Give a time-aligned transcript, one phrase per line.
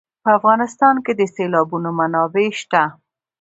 [0.23, 2.83] په افغانستان کې د سیلابونه منابع شته.